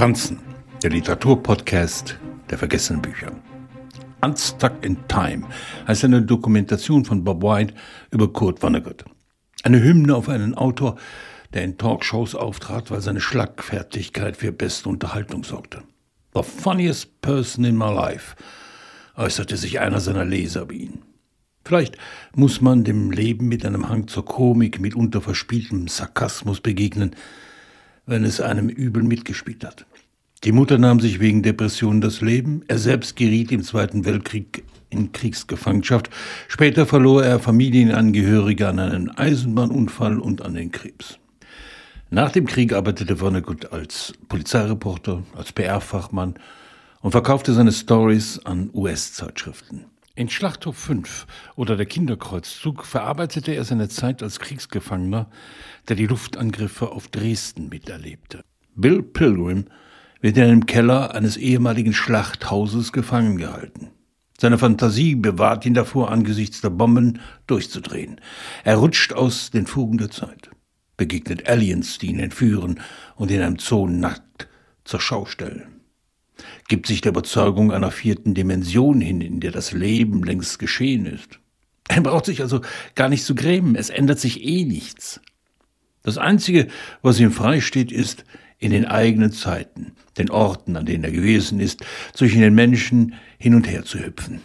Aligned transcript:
Franzen, 0.00 0.38
der 0.82 0.88
Literaturpodcast 0.88 2.18
der 2.48 2.56
vergessenen 2.56 3.02
Bücher. 3.02 3.32
Unstuck 4.22 4.82
in 4.82 4.96
Time 5.08 5.42
heißt 5.86 6.04
eine 6.04 6.22
Dokumentation 6.22 7.04
von 7.04 7.22
Bob 7.22 7.42
White 7.42 7.74
über 8.10 8.32
Kurt 8.32 8.60
Vonnegut. 8.60 9.04
Eine 9.62 9.82
Hymne 9.82 10.16
auf 10.16 10.30
einen 10.30 10.54
Autor, 10.54 10.96
der 11.52 11.64
in 11.64 11.76
Talkshows 11.76 12.34
auftrat, 12.34 12.90
weil 12.90 13.02
seine 13.02 13.20
Schlagfertigkeit 13.20 14.38
für 14.38 14.52
beste 14.52 14.88
Unterhaltung 14.88 15.44
sorgte. 15.44 15.82
The 16.32 16.44
funniest 16.44 17.20
person 17.20 17.66
in 17.66 17.76
my 17.76 17.92
life, 17.92 18.36
äußerte 19.16 19.58
sich 19.58 19.80
einer 19.80 20.00
seiner 20.00 20.24
Leser 20.24 20.62
über 20.62 20.72
ihn. 20.72 21.02
Vielleicht 21.62 21.98
muss 22.34 22.62
man 22.62 22.84
dem 22.84 23.10
Leben 23.10 23.48
mit 23.48 23.66
einem 23.66 23.90
Hang 23.90 24.08
zur 24.08 24.24
Komik, 24.24 24.80
mitunter 24.80 25.20
verspieltem 25.20 25.88
Sarkasmus 25.88 26.62
begegnen, 26.62 27.14
wenn 28.06 28.24
es 28.24 28.40
einem 28.40 28.68
übel 28.68 29.02
mitgespielt 29.02 29.64
hat. 29.64 29.86
Die 30.44 30.52
Mutter 30.52 30.78
nahm 30.78 31.00
sich 31.00 31.20
wegen 31.20 31.42
Depressionen 31.42 32.00
das 32.00 32.22
Leben, 32.22 32.62
er 32.66 32.78
selbst 32.78 33.14
geriet 33.16 33.52
im 33.52 33.62
Zweiten 33.62 34.06
Weltkrieg 34.06 34.64
in 34.88 35.12
Kriegsgefangenschaft, 35.12 36.10
später 36.48 36.86
verlor 36.86 37.24
er 37.24 37.38
Familienangehörige 37.40 38.68
an 38.68 38.78
einen 38.78 39.10
Eisenbahnunfall 39.10 40.18
und 40.18 40.42
an 40.42 40.54
den 40.54 40.72
Krebs. 40.72 41.18
Nach 42.08 42.32
dem 42.32 42.46
Krieg 42.46 42.72
arbeitete 42.72 43.18
Vonnegut 43.18 43.72
als 43.72 44.14
Polizeireporter, 44.28 45.22
als 45.36 45.52
PR-Fachmann 45.52 46.34
und 47.02 47.12
verkaufte 47.12 47.52
seine 47.52 47.72
Stories 47.72 48.40
an 48.44 48.70
US-Zeitschriften. 48.74 49.84
In 50.20 50.28
Schlachthof 50.28 50.76
5 50.76 51.26
oder 51.56 51.78
der 51.78 51.86
Kinderkreuzzug 51.86 52.84
verarbeitete 52.84 53.52
er 53.52 53.64
seine 53.64 53.88
Zeit 53.88 54.22
als 54.22 54.38
Kriegsgefangener, 54.38 55.30
der 55.88 55.96
die 55.96 56.06
Luftangriffe 56.06 56.90
auf 56.90 57.08
Dresden 57.08 57.70
miterlebte. 57.70 58.42
Bill 58.74 59.02
Pilgrim 59.02 59.64
wird 60.20 60.36
in 60.36 60.42
einem 60.42 60.66
Keller 60.66 61.14
eines 61.14 61.38
ehemaligen 61.38 61.94
Schlachthauses 61.94 62.92
gefangen 62.92 63.38
gehalten. 63.38 63.92
Seine 64.38 64.58
Fantasie 64.58 65.14
bewahrt 65.14 65.64
ihn 65.64 65.72
davor, 65.72 66.10
angesichts 66.10 66.60
der 66.60 66.68
Bomben 66.68 67.20
durchzudrehen. 67.46 68.20
Er 68.62 68.76
rutscht 68.76 69.14
aus 69.14 69.50
den 69.50 69.66
Fugen 69.66 69.96
der 69.96 70.10
Zeit, 70.10 70.50
begegnet 70.98 71.48
Aliens, 71.48 71.96
die 71.96 72.08
ihn 72.08 72.20
entführen 72.20 72.80
und 73.16 73.30
in 73.30 73.40
einem 73.40 73.58
Zoo 73.58 73.86
nackt 73.86 74.48
zur 74.84 75.00
Schau 75.00 75.24
stellen 75.24 75.79
gibt 76.68 76.86
sich 76.86 77.00
der 77.00 77.10
Überzeugung 77.10 77.72
einer 77.72 77.90
vierten 77.90 78.34
Dimension 78.34 79.00
hin, 79.00 79.20
in 79.20 79.40
der 79.40 79.52
das 79.52 79.72
Leben 79.72 80.22
längst 80.22 80.58
geschehen 80.58 81.06
ist. 81.06 81.40
Er 81.88 82.00
braucht 82.02 82.26
sich 82.26 82.40
also 82.40 82.60
gar 82.94 83.08
nicht 83.08 83.24
zu 83.24 83.34
grämen, 83.34 83.74
es 83.74 83.90
ändert 83.90 84.20
sich 84.20 84.44
eh 84.44 84.64
nichts. 84.64 85.20
Das 86.02 86.18
Einzige, 86.18 86.68
was 87.02 87.20
ihm 87.20 87.32
freisteht, 87.32 87.92
ist, 87.92 88.24
in 88.58 88.70
den 88.72 88.84
eigenen 88.84 89.32
Zeiten, 89.32 89.92
den 90.18 90.30
Orten, 90.30 90.76
an 90.76 90.86
denen 90.86 91.04
er 91.04 91.10
gewesen 91.10 91.60
ist, 91.60 91.84
zwischen 92.12 92.40
den 92.40 92.54
Menschen 92.54 93.14
hin 93.38 93.54
und 93.54 93.66
her 93.66 93.84
zu 93.84 93.98
hüpfen. 93.98 94.40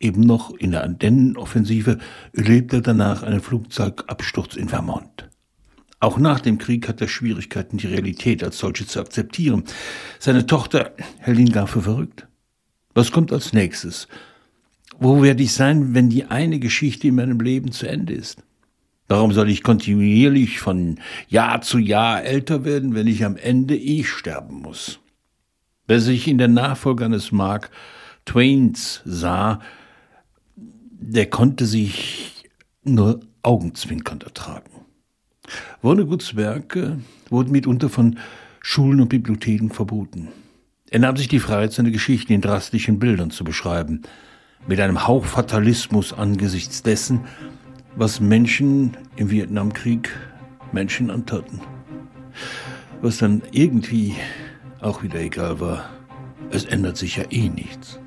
Eben 0.00 0.20
noch 0.20 0.54
in 0.54 0.72
der 0.72 0.84
Andennenoffensive 0.84 1.98
erlebt 2.32 2.72
er 2.72 2.80
danach 2.80 3.22
einen 3.22 3.40
Flugzeugabsturz 3.40 4.56
in 4.56 4.68
Vermont. 4.68 5.28
Auch 6.00 6.18
nach 6.18 6.40
dem 6.40 6.58
Krieg 6.58 6.88
hat 6.88 7.00
er 7.00 7.08
Schwierigkeiten, 7.08 7.78
die 7.78 7.88
Realität 7.88 8.44
als 8.44 8.58
solche 8.58 8.86
zu 8.86 9.00
akzeptieren. 9.00 9.64
Seine 10.18 10.46
Tochter 10.46 10.92
hält 11.18 11.38
ihn 11.38 11.52
gar 11.52 11.66
für 11.66 11.82
verrückt. 11.82 12.28
Was 12.94 13.10
kommt 13.10 13.32
als 13.32 13.52
nächstes? 13.52 14.06
Wo 15.00 15.22
werde 15.22 15.42
ich 15.42 15.52
sein, 15.52 15.94
wenn 15.94 16.08
die 16.08 16.24
eine 16.26 16.58
Geschichte 16.58 17.08
in 17.08 17.16
meinem 17.16 17.40
Leben 17.40 17.72
zu 17.72 17.88
Ende 17.88 18.14
ist? 18.14 18.42
Warum 19.08 19.32
soll 19.32 19.48
ich 19.48 19.62
kontinuierlich 19.62 20.60
von 20.60 21.00
Jahr 21.28 21.62
zu 21.62 21.78
Jahr 21.78 22.22
älter 22.22 22.64
werden, 22.64 22.94
wenn 22.94 23.06
ich 23.06 23.24
am 23.24 23.36
Ende 23.36 23.76
eh 23.76 24.04
sterben 24.04 24.60
muss? 24.60 25.00
Wer 25.86 26.00
sich 26.00 26.28
in 26.28 26.38
der 26.38 26.48
Nachfolge 26.48 27.06
eines 27.06 27.32
Mark 27.32 27.70
Twains 28.26 29.00
sah, 29.06 29.60
der 30.56 31.30
konnte 31.30 31.64
sich 31.64 32.44
nur 32.84 33.20
augenzwinkernd 33.42 34.24
ertragen. 34.24 34.70
Vonneguts 35.82 36.36
Werke 36.36 36.98
wurden 37.30 37.52
mitunter 37.52 37.88
von 37.88 38.18
Schulen 38.60 39.00
und 39.00 39.08
Bibliotheken 39.08 39.70
verboten. 39.70 40.28
Er 40.90 41.00
nahm 41.00 41.16
sich 41.16 41.28
die 41.28 41.38
Freiheit, 41.38 41.72
seine 41.72 41.90
Geschichten 41.90 42.32
in 42.32 42.40
drastischen 42.40 42.98
Bildern 42.98 43.30
zu 43.30 43.44
beschreiben, 43.44 44.02
mit 44.66 44.80
einem 44.80 45.06
Hauch 45.06 45.26
Fatalismus 45.26 46.12
angesichts 46.12 46.82
dessen, 46.82 47.20
was 47.96 48.20
Menschen 48.20 48.96
im 49.16 49.30
Vietnamkrieg 49.30 50.10
Menschen 50.72 51.10
antaten. 51.10 51.60
Was 53.00 53.18
dann 53.18 53.42
irgendwie 53.52 54.14
auch 54.80 55.02
wieder 55.02 55.20
egal 55.20 55.60
war, 55.60 55.88
es 56.50 56.64
ändert 56.64 56.96
sich 56.96 57.16
ja 57.16 57.24
eh 57.30 57.48
nichts. 57.48 58.00